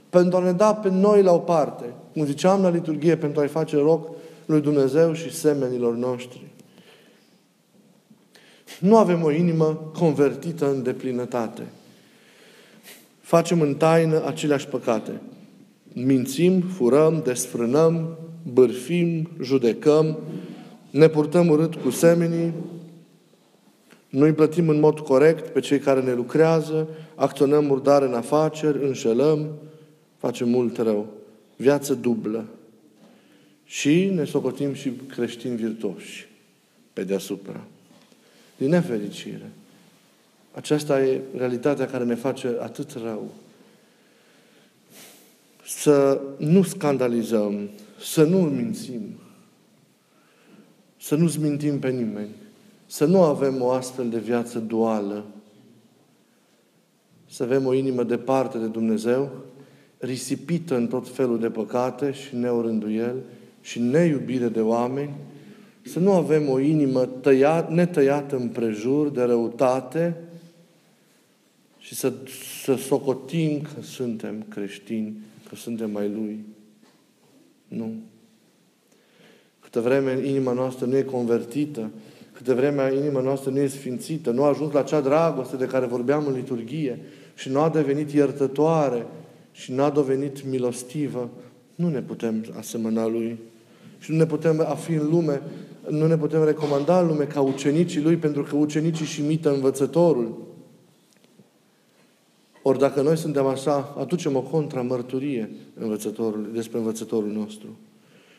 pentru 0.09 0.37
a 0.37 0.43
ne 0.43 0.51
da 0.51 0.73
pe 0.73 0.89
noi 0.89 1.21
la 1.21 1.31
o 1.31 1.37
parte, 1.37 1.85
cum 2.13 2.25
ziceam 2.25 2.61
la 2.61 2.69
liturghie, 2.69 3.15
pentru 3.15 3.41
a-i 3.41 3.47
face 3.47 3.77
rog 3.77 4.07
lui 4.45 4.61
Dumnezeu 4.61 5.13
și 5.13 5.33
semenilor 5.33 5.95
noștri. 5.95 6.47
Nu 8.79 8.97
avem 8.97 9.23
o 9.23 9.31
inimă 9.31 9.91
convertită 9.97 10.69
în 10.69 10.83
deplinătate. 10.83 11.61
Facem 13.21 13.61
în 13.61 13.75
taină 13.75 14.25
aceleași 14.25 14.67
păcate. 14.67 15.21
Mințim, 15.93 16.61
furăm, 16.61 17.21
desfrânăm, 17.23 18.17
bârfim, 18.53 19.29
judecăm, 19.41 20.17
ne 20.89 21.07
purtăm 21.07 21.47
urât 21.47 21.75
cu 21.75 21.89
semenii, 21.89 22.53
nu 24.09 24.25
îi 24.25 24.33
plătim 24.33 24.69
în 24.69 24.79
mod 24.79 24.99
corect 24.99 25.47
pe 25.47 25.59
cei 25.59 25.79
care 25.79 26.01
ne 26.01 26.13
lucrează, 26.13 26.87
acționăm 27.15 27.65
murdar 27.65 28.01
în 28.01 28.13
afaceri, 28.13 28.85
înșelăm, 28.85 29.49
facem 30.17 30.49
mult 30.49 30.77
rău. 30.77 31.07
Viață 31.55 31.93
dublă. 31.93 32.45
Și 33.65 34.05
ne 34.05 34.23
socotim 34.23 34.73
și 34.73 34.91
creștini 35.07 35.55
virtuoși 35.55 36.27
pe 36.93 37.03
deasupra. 37.03 37.61
Din 38.57 38.69
nefericire. 38.69 39.51
Aceasta 40.51 41.03
e 41.03 41.21
realitatea 41.37 41.85
care 41.85 42.03
ne 42.03 42.15
face 42.15 42.55
atât 42.59 42.91
rău. 43.03 43.31
Să 45.65 46.21
nu 46.37 46.63
scandalizăm, 46.63 47.69
să 47.99 48.23
nu 48.23 48.37
mințim, 48.37 49.01
să 51.01 51.15
nu 51.15 51.27
zmintim 51.27 51.79
pe 51.79 51.89
nimeni, 51.89 52.29
să 52.91 53.05
nu 53.05 53.21
avem 53.21 53.61
o 53.61 53.69
astfel 53.69 54.09
de 54.09 54.19
viață 54.19 54.59
duală, 54.59 55.25
să 57.29 57.43
avem 57.43 57.65
o 57.65 57.73
inimă 57.73 58.03
departe 58.03 58.57
de 58.57 58.67
Dumnezeu, 58.67 59.31
risipită 59.97 60.75
în 60.75 60.87
tot 60.87 61.07
felul 61.07 61.39
de 61.39 61.49
păcate 61.49 62.11
și 62.11 62.35
neorânduiel 62.35 63.15
și 63.61 63.79
neiubire 63.79 64.47
de 64.47 64.61
oameni, 64.61 65.13
să 65.81 65.99
nu 65.99 66.11
avem 66.11 66.49
o 66.49 66.59
inimă 66.59 67.05
tăiat, 67.05 67.71
netăiată 67.71 68.35
în 68.35 68.47
prejur 68.47 69.09
de 69.09 69.21
răutate 69.21 70.17
și 71.79 71.95
să, 71.95 72.13
să 72.63 72.75
socotim 72.75 73.61
că 73.61 73.81
suntem 73.81 74.45
creștini, 74.49 75.17
că 75.49 75.55
suntem 75.55 75.91
mai 75.91 76.09
Lui. 76.09 76.45
Nu. 77.67 77.93
Câte 79.59 79.79
vreme 79.79 80.27
inima 80.27 80.53
noastră 80.53 80.85
nu 80.85 80.97
e 80.97 81.01
convertită, 81.01 81.91
câte 82.39 82.53
vreme 82.53 82.93
inima 82.95 83.21
noastră 83.21 83.51
nu 83.51 83.59
e 83.59 83.67
sfințită, 83.67 84.31
nu 84.31 84.43
a 84.43 84.47
ajuns 84.47 84.73
la 84.73 84.79
acea 84.79 85.01
dragoste 85.01 85.55
de 85.55 85.65
care 85.65 85.85
vorbeam 85.85 86.27
în 86.27 86.33
liturghie 86.33 86.99
și 87.35 87.49
nu 87.49 87.59
a 87.59 87.69
devenit 87.69 88.11
iertătoare 88.11 89.05
și 89.51 89.71
nu 89.71 89.83
a 89.83 89.89
devenit 89.89 90.45
milostivă, 90.45 91.29
nu 91.75 91.89
ne 91.89 92.01
putem 92.01 92.45
asemăna 92.57 93.07
Lui. 93.07 93.39
Și 93.99 94.11
nu 94.11 94.17
ne 94.17 94.25
putem 94.25 94.59
a 94.59 94.75
fi 94.75 94.91
în 94.91 95.09
lume, 95.09 95.41
nu 95.89 96.07
ne 96.07 96.17
putem 96.17 96.43
recomanda 96.43 96.99
în 96.99 97.07
lume 97.07 97.23
ca 97.23 97.41
ucenicii 97.41 98.01
Lui, 98.01 98.15
pentru 98.15 98.43
că 98.43 98.55
ucenicii 98.55 99.05
și 99.05 99.23
imită 99.23 99.53
învățătorul. 99.53 100.37
Ori 102.61 102.79
dacă 102.79 103.01
noi 103.01 103.17
suntem 103.17 103.45
așa, 103.45 103.95
aducem 103.97 104.35
o 104.35 104.41
contramărturie 104.41 105.49
învățătorului, 105.79 106.53
despre 106.53 106.77
învățătorul 106.77 107.31
nostru. 107.31 107.77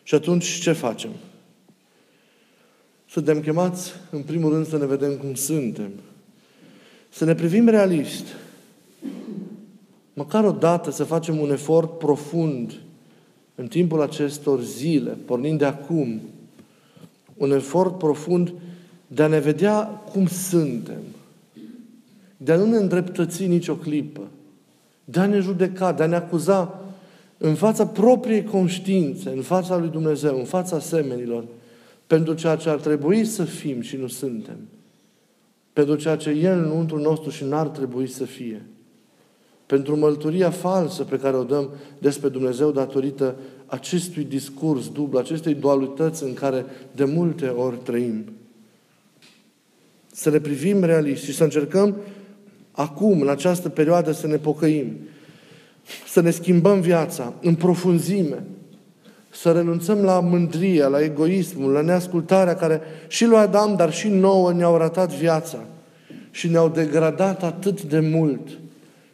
Și 0.02 0.14
atunci 0.14 0.44
ce 0.44 0.72
facem? 0.72 1.10
Suntem 3.10 3.40
chemați, 3.40 3.92
în 4.10 4.22
primul 4.22 4.52
rând, 4.52 4.66
să 4.66 4.78
ne 4.78 4.86
vedem 4.86 5.16
cum 5.16 5.34
suntem. 5.34 5.90
Să 7.08 7.24
ne 7.24 7.34
privim 7.34 7.68
realist. 7.68 8.24
Măcar 10.14 10.44
o 10.44 10.50
dată 10.50 10.90
să 10.90 11.04
facem 11.04 11.38
un 11.38 11.50
efort 11.50 11.98
profund 11.98 12.80
în 13.54 13.66
timpul 13.66 14.02
acestor 14.02 14.62
zile, 14.62 15.10
pornind 15.24 15.58
de 15.58 15.64
acum, 15.64 16.20
un 17.36 17.50
efort 17.50 17.98
profund 17.98 18.52
de 19.06 19.22
a 19.22 19.26
ne 19.26 19.38
vedea 19.38 19.82
cum 20.12 20.26
suntem, 20.26 21.00
de 22.36 22.52
a 22.52 22.56
nu 22.56 22.66
ne 22.66 22.76
îndreptăți 22.76 23.46
nicio 23.46 23.74
clipă, 23.74 24.20
de 25.04 25.20
a 25.20 25.26
ne 25.26 25.38
judeca, 25.38 25.92
de 25.92 26.02
a 26.02 26.06
ne 26.06 26.16
acuza 26.16 26.80
în 27.38 27.54
fața 27.54 27.86
propriei 27.86 28.44
conștiințe, 28.44 29.30
în 29.30 29.42
fața 29.42 29.76
lui 29.76 29.88
Dumnezeu, 29.88 30.38
în 30.38 30.44
fața 30.44 30.80
semenilor, 30.80 31.44
pentru 32.10 32.34
ceea 32.34 32.56
ce 32.56 32.68
ar 32.68 32.78
trebui 32.80 33.24
să 33.24 33.44
fim 33.44 33.80
și 33.80 33.96
nu 33.96 34.06
suntem, 34.06 34.56
pentru 35.72 35.94
ceea 35.94 36.16
ce 36.16 36.30
El 36.30 36.58
înăuntru 36.58 36.98
nostru 36.98 37.30
și 37.30 37.44
n-ar 37.44 37.68
trebui 37.68 38.06
să 38.06 38.24
fie, 38.24 38.66
pentru 39.66 39.96
mălturia 39.96 40.50
falsă 40.50 41.04
pe 41.04 41.18
care 41.18 41.36
o 41.36 41.42
dăm 41.42 41.70
despre 41.98 42.28
Dumnezeu 42.28 42.70
datorită 42.70 43.36
acestui 43.66 44.24
discurs 44.24 44.88
dublu, 44.88 45.18
acestei 45.18 45.54
dualități 45.54 46.22
în 46.22 46.34
care 46.34 46.64
de 46.92 47.04
multe 47.04 47.46
ori 47.46 47.76
trăim. 47.76 48.24
Să 50.12 50.30
le 50.30 50.40
privim 50.40 50.84
realist 50.84 51.22
și 51.22 51.34
să 51.34 51.44
încercăm 51.44 51.96
acum, 52.70 53.20
în 53.20 53.28
această 53.28 53.68
perioadă, 53.68 54.12
să 54.12 54.26
ne 54.26 54.36
pocăim, 54.36 54.96
să 56.08 56.20
ne 56.20 56.30
schimbăm 56.30 56.80
viața 56.80 57.34
în 57.40 57.54
profunzime, 57.54 58.44
să 59.30 59.52
renunțăm 59.52 59.98
la 59.98 60.20
mândria, 60.20 60.88
la 60.88 61.02
egoismul, 61.02 61.72
la 61.72 61.80
neascultarea 61.80 62.56
care 62.56 62.80
și 63.08 63.24
lui 63.24 63.36
Adam, 63.36 63.76
dar 63.76 63.92
și 63.92 64.08
nouă 64.08 64.52
ne-au 64.52 64.76
ratat 64.76 65.12
viața 65.12 65.64
și 66.30 66.48
ne-au 66.48 66.68
degradat 66.68 67.42
atât 67.42 67.82
de 67.82 68.00
mult 68.00 68.48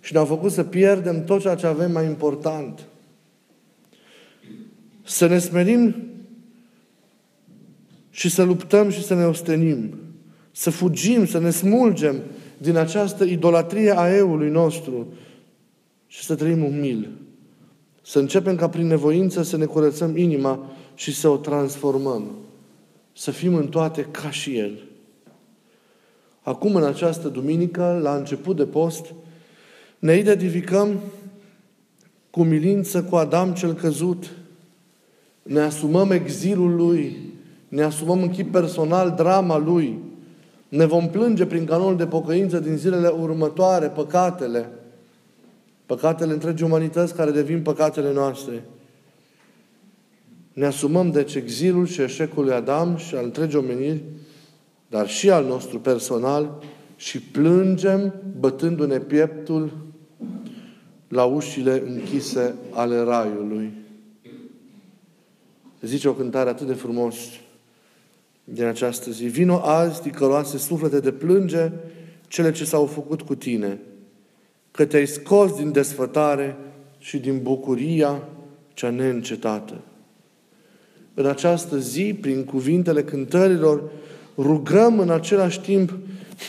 și 0.00 0.12
ne-au 0.12 0.24
făcut 0.24 0.52
să 0.52 0.62
pierdem 0.62 1.24
tot 1.24 1.40
ceea 1.40 1.54
ce 1.54 1.66
avem 1.66 1.92
mai 1.92 2.04
important. 2.04 2.80
Să 5.04 5.26
ne 5.26 5.38
smerim 5.38 5.94
și 8.10 8.30
să 8.30 8.42
luptăm 8.42 8.90
și 8.90 9.02
să 9.02 9.14
ne 9.14 9.24
ostenim. 9.24 9.94
Să 10.52 10.70
fugim, 10.70 11.26
să 11.26 11.38
ne 11.38 11.50
smulgem 11.50 12.16
din 12.58 12.76
această 12.76 13.24
idolatrie 13.24 13.98
a 13.98 14.14
eului 14.14 14.50
nostru 14.50 15.06
și 16.06 16.24
să 16.24 16.34
trăim 16.34 16.64
umil. 16.64 17.08
Să 18.08 18.18
începem 18.18 18.56
ca 18.56 18.68
prin 18.68 18.86
nevoință 18.86 19.42
să 19.42 19.56
ne 19.56 19.64
curățăm 19.64 20.16
inima 20.16 20.66
și 20.94 21.14
să 21.14 21.28
o 21.28 21.36
transformăm. 21.36 22.30
Să 23.12 23.30
fim 23.30 23.54
în 23.54 23.68
toate 23.68 24.02
ca 24.02 24.30
și 24.30 24.58
El. 24.58 24.82
Acum, 26.42 26.74
în 26.74 26.84
această 26.84 27.28
duminică, 27.28 27.98
la 28.02 28.14
început 28.14 28.56
de 28.56 28.64
post, 28.64 29.06
ne 29.98 30.16
identificăm 30.16 31.00
cu 32.30 32.42
milință 32.42 33.02
cu 33.02 33.16
Adam 33.16 33.52
cel 33.52 33.74
căzut. 33.74 34.30
Ne 35.42 35.60
asumăm 35.60 36.10
exilul 36.10 36.74
lui, 36.74 37.16
ne 37.68 37.82
asumăm 37.82 38.22
în 38.22 38.30
chip 38.30 38.52
personal 38.52 39.14
drama 39.16 39.56
lui. 39.56 39.98
Ne 40.68 40.84
vom 40.84 41.08
plânge 41.08 41.46
prin 41.46 41.64
canonul 41.64 41.96
de 41.96 42.06
pocăință 42.06 42.58
din 42.58 42.76
zilele 42.76 43.08
următoare, 43.08 43.86
păcatele, 43.86 44.68
păcatele 45.86 46.32
întregii 46.32 46.66
umanități 46.66 47.14
care 47.14 47.30
devin 47.30 47.62
păcatele 47.62 48.12
noastre. 48.12 48.64
Ne 50.52 50.66
asumăm 50.66 51.10
deci 51.10 51.34
exilul 51.34 51.86
și 51.86 52.02
eșecul 52.02 52.44
lui 52.44 52.52
Adam 52.52 52.96
și 52.96 53.14
al 53.14 53.24
întregii 53.24 53.58
omeniri, 53.58 54.02
dar 54.88 55.08
și 55.08 55.30
al 55.30 55.44
nostru 55.44 55.80
personal 55.80 56.62
și 56.96 57.20
plângem 57.20 58.14
bătându-ne 58.38 58.98
pieptul 58.98 59.72
la 61.08 61.24
ușile 61.24 61.82
închise 61.86 62.54
ale 62.70 62.98
raiului. 62.98 63.72
Zice 65.80 66.08
o 66.08 66.12
cântare 66.12 66.48
atât 66.48 66.66
de 66.66 66.72
frumos 66.72 67.16
din 68.44 68.64
această 68.64 69.10
zi. 69.10 69.24
Vino 69.24 69.60
azi, 69.64 70.02
ticăloase 70.02 70.58
suflete 70.58 71.00
de 71.00 71.12
plânge 71.12 71.72
cele 72.28 72.52
ce 72.52 72.64
s-au 72.64 72.86
făcut 72.86 73.22
cu 73.22 73.34
tine, 73.34 73.80
că 74.76 74.84
te-ai 74.84 75.06
scos 75.06 75.56
din 75.56 75.72
desfătare 75.72 76.56
și 76.98 77.18
din 77.18 77.42
bucuria 77.42 78.22
cea 78.74 78.90
neîncetată. 78.90 79.74
În 81.14 81.26
această 81.26 81.78
zi, 81.78 82.16
prin 82.20 82.44
cuvintele 82.44 83.04
cântărilor, 83.04 83.82
rugăm 84.38 84.98
în 84.98 85.10
același 85.10 85.60
timp 85.60 85.92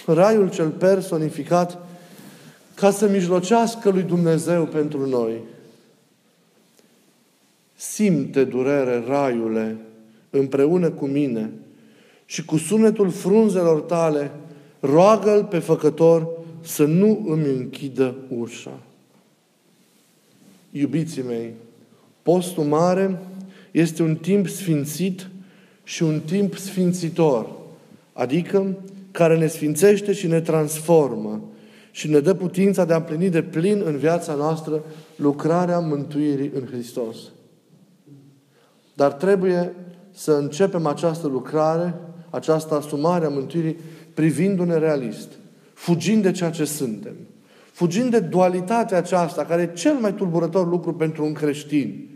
Raiul 0.05 0.49
cel 0.49 0.69
personificat 0.69 1.87
ca 2.75 2.91
să 2.91 3.07
mijlocească 3.07 3.89
lui 3.89 4.03
Dumnezeu 4.03 4.65
pentru 4.65 5.09
noi. 5.09 5.33
Simte 7.75 8.43
durere, 8.43 9.03
Raiule, 9.07 9.77
împreună 10.29 10.89
cu 10.89 11.05
mine 11.05 11.51
și 12.25 12.45
cu 12.45 12.57
sunetul 12.57 13.09
frunzelor 13.09 13.79
tale, 13.81 14.31
roagă-L 14.79 15.43
pe 15.43 15.59
Făcător 15.59 16.36
să 16.67 16.85
nu 16.85 17.25
îmi 17.27 17.45
închidă 17.45 18.15
ușa. 18.29 18.79
Iubiții 20.71 21.21
mei, 21.21 21.53
postul 22.21 22.63
mare 22.63 23.19
este 23.71 24.03
un 24.03 24.15
timp 24.15 24.47
sfințit 24.47 25.27
și 25.83 26.03
un 26.03 26.19
timp 26.19 26.55
sfințitor, 26.55 27.49
adică 28.13 28.77
care 29.11 29.37
ne 29.37 29.47
sfințește 29.47 30.13
și 30.13 30.27
ne 30.27 30.41
transformă 30.41 31.41
și 31.91 32.09
ne 32.09 32.19
dă 32.19 32.33
putința 32.33 32.85
de 32.85 32.93
a 32.93 32.97
împlini 32.97 33.29
de 33.29 33.41
plin 33.41 33.81
în 33.85 33.97
viața 33.97 34.33
noastră 34.33 34.83
lucrarea 35.15 35.79
mântuirii 35.79 36.51
în 36.53 36.65
Hristos. 36.65 37.17
Dar 38.93 39.11
trebuie 39.11 39.73
să 40.11 40.31
începem 40.31 40.85
această 40.85 41.27
lucrare, 41.27 41.93
această 42.29 42.75
asumare 42.75 43.25
a 43.25 43.29
mântuirii, 43.29 43.77
privindu-ne 44.13 44.77
realist, 44.77 45.29
fugind 45.77 46.23
de 46.23 46.31
ceea 46.31 46.49
ce 46.49 46.65
suntem, 46.65 47.15
fugind 47.71 48.09
de 48.09 48.19
dualitatea 48.19 48.97
aceasta, 48.97 49.45
care 49.45 49.61
e 49.61 49.77
cel 49.77 49.93
mai 49.93 50.13
tulburător 50.13 50.67
lucru 50.67 50.93
pentru 50.93 51.25
un 51.25 51.33
creștin, 51.33 52.09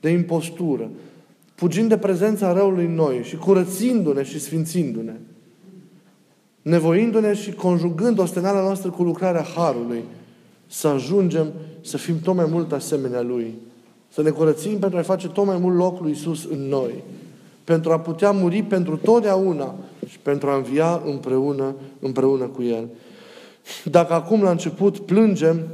de 0.00 0.08
impostură, 0.08 0.90
fugind 1.54 1.88
de 1.88 1.98
prezența 1.98 2.52
răului 2.52 2.84
în 2.84 2.94
noi 2.94 3.20
și 3.22 3.36
curățindu-ne 3.36 4.22
și 4.22 4.40
sfințindu-ne 4.40 5.14
nevoindu-ne 6.66 7.34
și 7.34 7.52
conjugând 7.52 8.18
ostenala 8.18 8.60
noastră 8.60 8.90
cu 8.90 9.02
lucrarea 9.02 9.42
Harului, 9.42 10.04
să 10.66 10.88
ajungem 10.88 11.52
să 11.80 11.96
fim 11.96 12.20
tot 12.20 12.34
mai 12.34 12.46
mult 12.50 12.72
asemenea 12.72 13.22
Lui. 13.22 13.54
Să 14.08 14.22
ne 14.22 14.30
curățim 14.30 14.78
pentru 14.78 14.98
a 14.98 15.02
face 15.02 15.28
tot 15.28 15.46
mai 15.46 15.58
mult 15.58 15.76
loc 15.76 16.00
lui 16.00 16.10
Isus 16.10 16.44
în 16.44 16.58
noi. 16.58 17.02
Pentru 17.66 17.92
a 17.92 17.98
putea 17.98 18.30
muri 18.30 18.62
pentru 18.62 18.96
totdeauna 18.96 19.74
și 20.08 20.18
pentru 20.18 20.48
a 20.48 20.56
învia 20.56 21.02
împreună, 21.04 21.74
împreună 22.00 22.44
cu 22.44 22.62
El. 22.62 22.88
Dacă 23.84 24.12
acum 24.12 24.42
la 24.42 24.50
început 24.50 24.98
plângem 24.98 25.66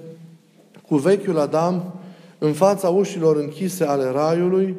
cu 0.86 0.96
vechiul 0.96 1.38
Adam 1.38 1.94
în 2.38 2.52
fața 2.52 2.88
ușilor 2.88 3.36
închise 3.36 3.84
ale 3.84 4.10
Raiului, 4.10 4.74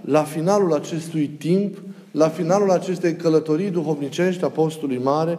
la 0.00 0.22
finalul 0.22 0.72
acestui 0.72 1.26
timp, 1.26 1.78
la 2.10 2.28
finalul 2.28 2.70
acestei 2.70 3.16
călătorii 3.16 3.70
duhovnicești 3.70 4.44
Apostolului 4.44 5.02
Mare, 5.02 5.38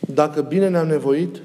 dacă 0.00 0.40
bine 0.40 0.68
ne-am 0.68 0.86
nevoit, 0.86 1.36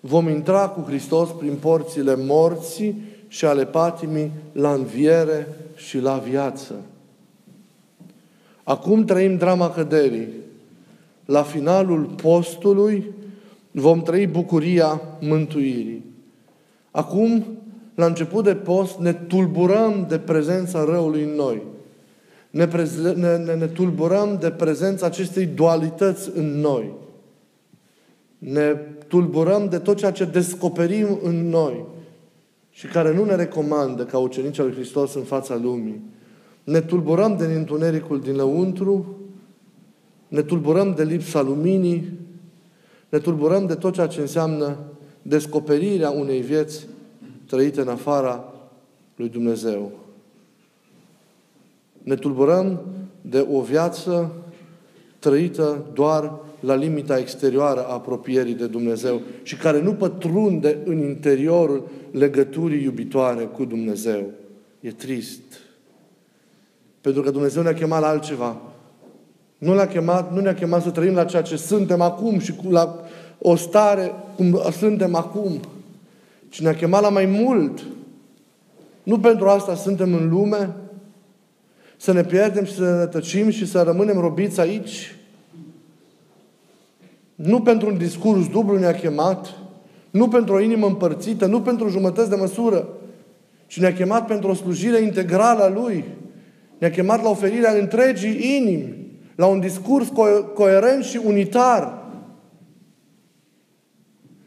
vom 0.00 0.28
intra 0.28 0.68
cu 0.68 0.84
Hristos 0.86 1.28
prin 1.38 1.54
porțile 1.60 2.14
morții 2.18 3.02
și 3.28 3.44
ale 3.44 3.64
patimii 3.64 4.32
la 4.52 4.72
înviere 4.72 5.48
și 5.74 5.98
la 5.98 6.16
viață. 6.16 6.74
Acum 8.66 9.04
trăim 9.04 9.36
drama 9.36 9.70
căderii. 9.70 10.28
La 11.24 11.42
finalul 11.42 12.04
postului 12.04 13.12
vom 13.70 14.02
trăi 14.02 14.26
bucuria 14.26 15.00
mântuirii. 15.20 16.04
Acum, 16.90 17.44
la 17.94 18.06
început 18.06 18.44
de 18.44 18.54
post, 18.54 18.98
ne 18.98 19.12
tulburăm 19.12 20.06
de 20.08 20.18
prezența 20.18 20.84
răului 20.84 21.22
în 21.22 21.34
noi– 21.34 21.62
ne, 22.56 22.66
preze- 22.66 23.12
ne, 23.12 23.36
ne, 23.36 23.54
ne 23.54 23.66
tulburăm 23.66 24.36
de 24.40 24.50
prezența 24.50 25.06
acestei 25.06 25.46
dualități 25.46 26.30
în 26.34 26.60
noi. 26.60 26.92
Ne 28.38 28.74
tulburăm 29.08 29.68
de 29.68 29.78
tot 29.78 29.96
ceea 29.96 30.10
ce 30.10 30.24
descoperim 30.24 31.18
în 31.22 31.48
noi 31.48 31.84
și 32.70 32.86
care 32.86 33.14
nu 33.14 33.24
ne 33.24 33.34
recomandă 33.34 34.04
ca 34.04 34.18
ucenici 34.18 34.58
al 34.58 34.66
lui 34.66 34.74
Hristos 34.74 35.14
în 35.14 35.22
fața 35.22 35.56
lumii. 35.56 36.00
Ne 36.66 36.80
tulburăm 36.80 37.36
de 37.36 37.44
întunericul 37.44 38.20
dinăuntru, 38.20 39.16
ne 40.28 40.42
tulburăm 40.42 40.94
de 40.94 41.04
lipsa 41.04 41.42
luminii, 41.42 42.12
ne 43.08 43.18
tulburăm 43.18 43.66
de 43.66 43.74
tot 43.74 43.94
ceea 43.94 44.06
ce 44.06 44.20
înseamnă 44.20 44.76
descoperirea 45.22 46.10
unei 46.10 46.40
vieți 46.40 46.86
trăite 47.46 47.80
în 47.80 47.88
afara 47.88 48.52
lui 49.16 49.28
Dumnezeu. 49.28 49.92
Ne 52.02 52.14
tulburăm 52.14 52.80
de 53.20 53.46
o 53.52 53.60
viață 53.60 54.32
trăită 55.18 55.84
doar 55.92 56.32
la 56.60 56.74
limita 56.74 57.18
exterioară 57.18 57.84
a 57.84 57.92
apropierii 57.92 58.54
de 58.54 58.66
Dumnezeu 58.66 59.20
și 59.42 59.56
care 59.56 59.82
nu 59.82 59.94
pătrunde 59.94 60.78
în 60.84 60.98
interiorul 60.98 61.88
legăturii 62.10 62.82
iubitoare 62.82 63.44
cu 63.44 63.64
Dumnezeu. 63.64 64.30
E 64.80 64.90
trist. 64.90 65.40
Pentru 67.06 67.24
că 67.24 67.30
Dumnezeu 67.30 67.62
ne-a 67.62 67.74
chemat 67.74 68.00
la 68.00 68.06
altceva. 68.06 68.56
Nu 69.58 69.74
ne-a 69.74 69.86
chemat, 69.86 70.32
nu 70.32 70.40
ne-a 70.40 70.54
chemat 70.54 70.82
să 70.82 70.90
trăim 70.90 71.14
la 71.14 71.24
ceea 71.24 71.42
ce 71.42 71.56
suntem 71.56 72.00
acum 72.00 72.38
și 72.38 72.52
cu, 72.52 72.70
la 72.70 73.04
o 73.38 73.56
stare 73.56 74.12
cum 74.36 74.60
suntem 74.70 75.14
acum, 75.14 75.60
ci 76.48 76.60
ne-a 76.60 76.74
chemat 76.74 77.02
la 77.02 77.08
mai 77.08 77.26
mult. 77.26 77.86
Nu 79.02 79.18
pentru 79.18 79.48
asta 79.48 79.74
suntem 79.74 80.14
în 80.14 80.28
lume, 80.28 80.76
să 81.96 82.12
ne 82.12 82.24
pierdem 82.24 82.64
și 82.64 82.74
să 82.74 82.96
ne 82.98 83.06
tăcim 83.06 83.50
și 83.50 83.66
să 83.66 83.82
rămânem 83.82 84.20
robiți 84.20 84.60
aici? 84.60 85.16
Nu 87.34 87.60
pentru 87.60 87.88
un 87.88 87.98
discurs 87.98 88.48
dublu 88.48 88.78
ne-a 88.78 88.94
chemat, 88.94 89.54
nu 90.10 90.28
pentru 90.28 90.54
o 90.54 90.60
inimă 90.60 90.86
împărțită, 90.86 91.46
nu 91.46 91.60
pentru 91.60 91.88
jumătăți 91.88 92.30
de 92.30 92.36
măsură, 92.36 92.88
ci 93.66 93.80
ne-a 93.80 93.94
chemat 93.94 94.26
pentru 94.26 94.50
o 94.50 94.54
slujire 94.54 95.00
integrală 95.00 95.62
a 95.62 95.68
Lui. 95.68 96.04
Ne-a 96.78 96.90
chemat 96.90 97.22
la 97.22 97.28
oferirea 97.28 97.72
întregii 97.72 98.56
inimi, 98.56 98.94
la 99.34 99.46
un 99.46 99.60
discurs 99.60 100.06
co- 100.06 100.54
coerent 100.54 101.04
și 101.04 101.20
unitar. 101.24 102.04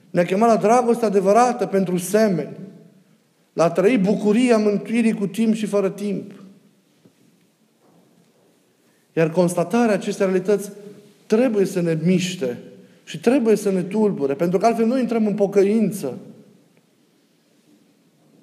Ne-a 0.10 0.26
chemat 0.26 0.50
la 0.50 0.56
dragoste 0.56 1.06
adevărată 1.06 1.66
pentru 1.66 1.98
semeni, 1.98 2.58
la 3.54 3.64
a 3.64 3.70
trăi 3.70 3.98
bucuria 3.98 4.58
mântuirii 4.58 5.14
cu 5.14 5.28
timp 5.28 5.54
și 5.54 5.66
fără 5.66 5.90
timp. 5.90 6.32
Iar 9.14 9.30
constatarea 9.30 9.94
acestei 9.94 10.26
realități 10.26 10.72
trebuie 11.26 11.66
să 11.66 11.82
ne 11.82 11.98
miște 12.04 12.58
și 13.04 13.20
trebuie 13.20 13.56
să 13.56 13.72
ne 13.72 13.82
tulbure, 13.82 14.34
pentru 14.34 14.60
că 14.60 14.66
altfel 14.66 14.86
nu 14.86 15.00
intrăm 15.00 15.28
în 15.28 15.34
pocăință. 15.34 16.18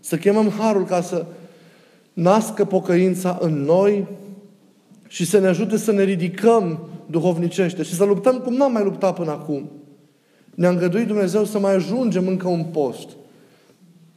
Să 0.01 0.17
chemăm 0.17 0.49
harul 0.49 0.85
ca 0.85 1.01
să 1.01 1.27
nască 2.17 2.65
pocăința 2.65 3.39
în 3.41 3.63
noi 3.63 4.07
și 5.09 5.25
să 5.25 5.39
ne 5.39 5.47
ajute 5.47 5.77
să 5.77 5.93
ne 5.93 6.03
ridicăm 6.03 6.89
duhovnicește 7.07 7.83
și 7.83 7.95
să 7.95 8.05
luptăm 8.05 8.39
cum 8.39 8.55
n-am 8.55 8.73
mai 8.73 8.85
luptat 8.85 9.15
până 9.15 9.31
acum. 9.31 9.71
Ne-a 10.55 10.71
îngăduit 10.71 11.07
Dumnezeu 11.07 11.45
să 11.45 11.59
mai 11.59 11.75
ajungem 11.75 12.27
încă 12.27 12.49
un 12.49 12.65
post. 12.65 13.09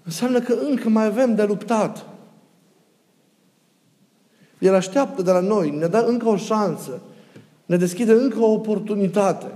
Înseamnă 0.04 0.40
că 0.40 0.56
încă 0.70 0.90
mai 0.90 1.06
avem 1.06 1.36
de 1.36 1.44
luptat. 1.44 2.06
El 4.60 4.74
așteaptă 4.74 5.22
de 5.22 5.32
la 5.32 5.40
noi, 5.40 5.70
ne 5.70 5.88
dă 5.88 6.06
încă 6.08 6.28
o 6.28 6.38
șansă, 6.38 7.02
ne 7.66 7.78
deschide 7.78 8.12
încă 8.12 8.40
o 8.40 8.52
oportunitate. 8.52 9.52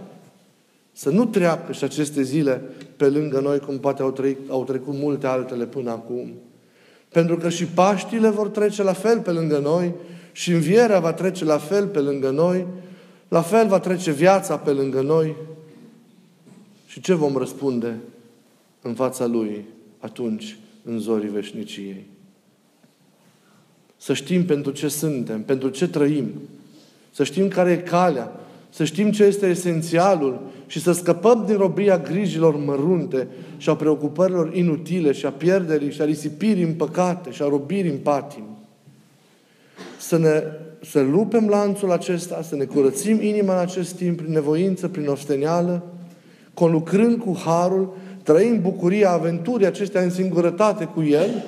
Să 0.92 1.10
nu 1.10 1.26
treacă 1.26 1.72
și 1.72 1.84
aceste 1.84 2.22
zile 2.22 2.62
pe 2.98 3.08
lângă 3.08 3.40
noi, 3.40 3.60
cum 3.60 3.80
poate 3.80 4.02
au, 4.02 4.12
trec, 4.12 4.38
au 4.50 4.64
trecut 4.64 4.94
multe 4.94 5.28
altele 5.28 5.66
până 5.66 5.92
acum. 5.92 6.34
Pentru 7.14 7.38
că 7.38 7.50
și 7.50 7.66
Paștile 7.66 8.30
vor 8.30 8.48
trece 8.48 8.84
la 8.84 8.94
fel 8.94 9.20
pe 9.20 9.32
lângă 9.32 9.58
noi, 9.58 9.94
și 10.32 10.52
învierea 10.52 11.00
va 11.00 11.14
trece 11.14 11.46
la 11.46 11.58
fel 11.58 11.88
pe 11.88 12.00
lângă 12.00 12.30
noi, 12.30 12.68
la 13.28 13.42
fel 13.42 13.68
va 13.68 13.80
trece 13.80 14.12
viața 14.12 14.58
pe 14.58 14.72
lângă 14.72 15.02
noi. 15.02 15.36
Și 16.86 17.02
ce 17.02 17.14
vom 17.14 17.36
răspunde 17.36 18.00
în 18.82 18.94
fața 18.94 19.26
Lui 19.26 19.66
atunci, 20.00 20.58
în 20.84 21.00
zorii 21.00 21.30
veșniciei? 21.30 22.06
Să 23.98 24.14
știm 24.14 24.46
pentru 24.46 24.72
ce 24.72 24.88
suntem, 24.88 25.44
pentru 25.44 25.70
ce 25.70 25.88
trăim, 25.88 26.32
să 27.12 27.24
știm 27.24 27.48
care 27.48 27.72
e 27.72 27.78
calea, 27.78 28.32
să 28.74 28.84
știm 28.84 29.12
ce 29.12 29.24
este 29.24 29.46
esențialul 29.46 30.42
și 30.66 30.80
să 30.80 30.92
scăpăm 30.92 31.44
din 31.46 31.58
robia 31.58 31.98
grijilor 31.98 32.58
mărunte 32.58 33.28
și 33.58 33.70
a 33.70 33.76
preocupărilor 33.76 34.56
inutile 34.56 35.12
și 35.12 35.26
a 35.26 35.32
pierderii 35.32 35.92
și 35.92 36.02
a 36.02 36.06
risipirii 36.06 36.64
în 36.64 36.74
păcate 36.74 37.32
și 37.32 37.42
a 37.42 37.48
robirii 37.48 37.92
în 37.92 37.98
patim. 37.98 38.44
Să 40.00 40.18
ne 40.18 40.44
să 40.86 41.02
lupem 41.02 41.48
lanțul 41.48 41.92
acesta, 41.92 42.42
să 42.42 42.56
ne 42.56 42.64
curățim 42.64 43.22
inima 43.22 43.54
în 43.54 43.60
acest 43.60 43.96
timp 43.96 44.18
prin 44.18 44.32
nevoință, 44.32 44.88
prin 44.88 45.08
ostenială, 45.08 45.84
conlucrând 46.54 47.20
cu 47.20 47.38
Harul, 47.46 47.94
trăim 48.24 48.62
bucuria 48.62 49.12
aventurii 49.12 49.66
acestea 49.66 50.02
în 50.02 50.10
singurătate 50.10 50.86
cu 50.86 51.04
El, 51.04 51.44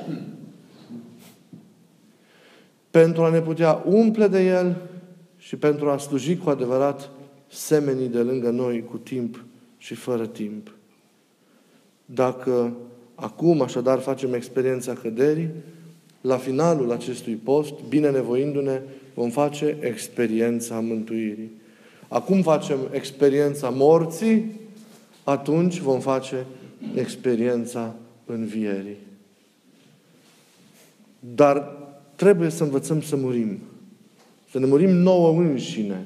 pentru 2.92 3.24
a 3.24 3.30
ne 3.30 3.40
putea 3.40 3.84
umple 3.86 4.28
de 4.28 4.46
El 4.46 4.76
și 5.46 5.56
pentru 5.56 5.90
a 5.90 5.98
sluji 5.98 6.38
cu 6.38 6.50
adevărat 6.50 7.10
semenii 7.48 8.08
de 8.08 8.18
lângă 8.18 8.50
noi 8.50 8.84
cu 8.84 8.98
timp 8.98 9.44
și 9.78 9.94
fără 9.94 10.26
timp. 10.28 10.76
Dacă 12.06 12.74
acum 13.16 13.62
așadar 13.62 14.00
facem 14.00 14.34
experiența 14.34 14.94
căderii, 14.94 15.50
la 16.22 16.38
finalul 16.38 16.92
acestui 16.92 17.34
post, 17.34 17.74
bine 17.90 18.10
nevoindu-ne, 18.10 18.82
vom 19.14 19.30
face 19.30 19.78
experiența 19.80 20.80
mântuirii. 20.80 21.52
Acum 22.08 22.42
facem 22.42 22.78
experiența 22.92 23.70
morții, 23.70 24.60
atunci 25.24 25.80
vom 25.80 26.00
face 26.00 26.46
experiența 26.96 27.96
învierii. 28.26 28.98
Dar 31.20 31.78
trebuie 32.16 32.50
să 32.50 32.64
învățăm 32.64 33.02
să 33.02 33.16
murim. 33.16 33.60
Să 34.56 34.62
ne 34.62 34.68
murim 34.68 34.90
nouă 34.90 35.42
înșine, 35.42 36.06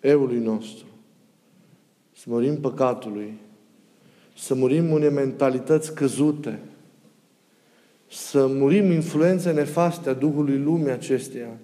eului 0.00 0.38
nostru. 0.38 0.84
Să 2.16 2.24
murim 2.26 2.56
păcatului. 2.56 3.32
Să 4.36 4.54
murim 4.54 4.90
unei 4.90 5.10
mentalități 5.10 5.94
căzute. 5.94 6.58
Să 8.10 8.46
murim 8.46 8.90
influențe 8.90 9.52
nefaste 9.52 10.08
a 10.08 10.12
Duhului 10.12 10.58
lumii 10.58 10.90
acesteia. 10.90 11.58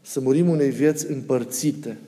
Să 0.00 0.20
murim 0.20 0.48
unei 0.48 0.70
vieți 0.70 1.10
împărțite. 1.10 1.98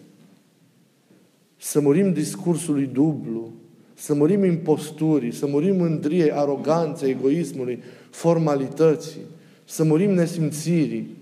Să 1.57 1.81
murim 1.81 2.12
discursului 2.12 2.87
dublu. 2.92 3.52
Să 3.94 4.14
murim 4.14 4.44
imposturii. 4.44 5.33
Să 5.33 5.46
murim 5.46 5.76
mândriei, 5.76 6.33
aroganței, 6.33 7.11
egoismului, 7.11 7.83
formalității. 8.11 9.20
Să 9.64 9.85
murim 9.85 10.11
nesimțirii. 10.11 11.16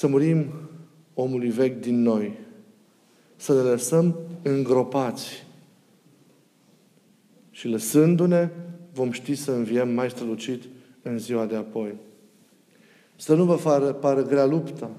Să 0.00 0.06
murim 0.06 0.52
omului 1.14 1.48
vechi 1.48 1.80
din 1.80 2.02
noi. 2.02 2.38
Să 3.36 3.52
ne 3.52 3.60
lăsăm 3.60 4.16
îngropați. 4.42 5.46
Și 7.50 7.68
lăsându-ne, 7.68 8.48
vom 8.92 9.10
ști 9.10 9.34
să 9.34 9.50
înviem 9.50 9.88
mai 9.88 10.10
strălucit 10.10 10.62
în 11.02 11.18
ziua 11.18 11.46
de 11.46 11.56
apoi. 11.56 11.94
Să 13.16 13.34
nu 13.34 13.44
vă 13.44 13.54
pară, 13.54 13.92
pară 13.92 14.22
grea 14.22 14.44
lupta, 14.44 14.90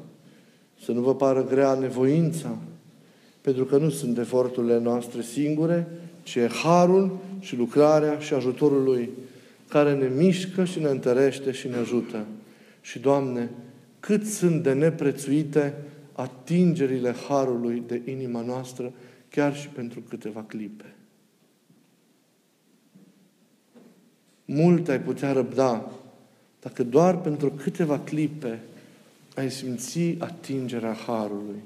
să 0.83 0.91
nu 0.91 1.01
vă 1.01 1.15
pară 1.15 1.45
grea 1.45 1.73
nevoința, 1.73 2.57
pentru 3.41 3.65
că 3.65 3.77
nu 3.77 3.89
sunt 3.89 4.17
eforturile 4.17 4.79
noastre 4.79 5.21
singure, 5.21 5.87
ci 6.23 6.35
e 6.35 6.47
harul 6.63 7.17
și 7.39 7.55
lucrarea 7.55 8.19
și 8.19 8.33
ajutorul 8.33 8.83
Lui, 8.83 9.09
care 9.67 9.93
ne 9.93 10.07
mișcă 10.07 10.63
și 10.63 10.79
ne 10.79 10.89
întărește 10.89 11.51
și 11.51 11.67
ne 11.67 11.75
ajută. 11.75 12.25
Și, 12.81 12.99
Doamne, 12.99 13.49
cât 14.01 14.25
sunt 14.25 14.63
de 14.63 14.73
neprețuite 14.73 15.73
atingerile 16.11 17.15
harului 17.27 17.83
de 17.87 18.01
inima 18.05 18.41
noastră, 18.41 18.93
chiar 19.29 19.55
și 19.55 19.67
pentru 19.67 19.99
câteva 19.99 20.43
clipe. 20.43 20.95
Mult 24.45 24.87
ai 24.87 24.99
putea 24.99 25.31
răbda 25.31 25.91
dacă 26.61 26.83
doar 26.83 27.17
pentru 27.21 27.51
câteva 27.51 27.99
clipe 27.99 28.59
ai 29.35 29.51
simți 29.51 30.15
atingerea 30.17 30.93
harului. 30.93 31.63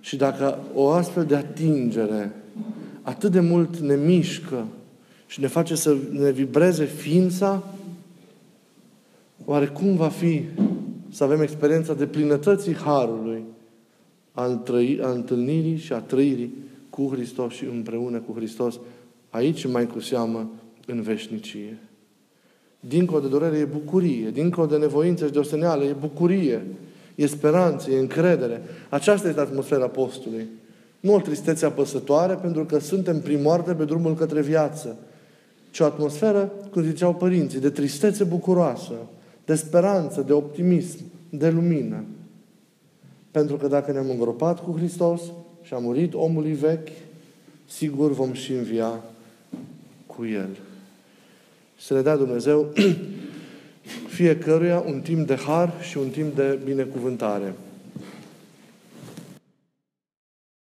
Și 0.00 0.16
dacă 0.16 0.58
o 0.74 0.88
astfel 0.88 1.24
de 1.24 1.36
atingere 1.36 2.32
atât 3.02 3.32
de 3.32 3.40
mult 3.40 3.76
ne 3.76 3.96
mișcă 3.96 4.66
și 5.26 5.40
ne 5.40 5.46
face 5.46 5.74
să 5.74 5.96
ne 6.10 6.30
vibreze 6.30 6.84
ființa, 6.84 7.62
oare 9.44 9.66
cum 9.66 9.96
va 9.96 10.08
fi 10.08 10.44
să 11.10 11.24
avem 11.24 11.40
experiența 11.40 11.94
de 11.94 12.06
plinătății 12.06 12.74
Harului, 12.74 13.42
al, 14.32 14.56
trăi, 14.56 15.00
al 15.02 15.14
întâlnirii 15.14 15.76
și 15.76 15.92
a 15.92 15.98
trăirii 15.98 16.54
cu 16.90 17.10
Hristos 17.12 17.52
și 17.52 17.64
împreună 17.64 18.18
cu 18.18 18.32
Hristos, 18.36 18.78
aici 19.30 19.66
mai 19.66 19.86
cu 19.86 20.00
seamă 20.00 20.50
în 20.86 21.02
veșnicie. 21.02 21.78
Dincolo 22.80 23.20
de 23.20 23.28
durere 23.28 23.56
e 23.56 23.64
bucurie, 23.64 24.30
dincolo 24.30 24.66
de 24.66 24.76
nevoință 24.76 25.26
și 25.26 25.32
de 25.32 25.38
osteneală 25.38 25.84
e 25.84 25.96
bucurie, 26.00 26.64
e 27.14 27.26
speranță, 27.26 27.90
e 27.90 27.98
încredere. 27.98 28.62
Aceasta 28.88 29.28
este 29.28 29.40
atmosfera 29.40 29.84
apostolului. 29.84 30.46
Nu 31.00 31.14
o 31.14 31.20
tristețe 31.20 31.66
apăsătoare, 31.66 32.34
pentru 32.34 32.64
că 32.64 32.78
suntem 32.78 33.20
prin 33.20 33.42
moarte 33.42 33.74
pe 33.74 33.84
drumul 33.84 34.14
către 34.14 34.40
viață, 34.40 34.96
ci 35.76 35.80
o 35.80 35.84
atmosferă, 35.84 36.52
cum 36.70 36.82
ziceau 36.82 37.14
părinții, 37.14 37.60
de 37.60 37.70
tristețe 37.70 38.24
bucuroasă, 38.24 38.92
de 39.44 39.54
speranță, 39.54 40.20
de 40.20 40.32
optimism, 40.32 40.98
de 41.28 41.50
lumină. 41.50 42.04
Pentru 43.30 43.56
că 43.56 43.68
dacă 43.68 43.92
ne-am 43.92 44.10
îngropat 44.10 44.64
cu 44.64 44.76
Hristos 44.76 45.20
și 45.62 45.74
a 45.74 45.78
murit 45.78 46.14
omului 46.14 46.52
vechi, 46.52 46.88
sigur 47.68 48.12
vom 48.12 48.32
și 48.32 48.52
învia 48.52 49.00
cu 50.06 50.26
El. 50.26 50.48
Să 51.78 51.94
ne 51.94 52.00
dea 52.00 52.16
Dumnezeu 52.16 52.72
fiecăruia 54.16 54.80
un 54.86 55.00
timp 55.00 55.26
de 55.26 55.34
har 55.34 55.72
și 55.80 55.98
un 55.98 56.08
timp 56.08 56.34
de 56.36 56.58
binecuvântare. 56.64 57.54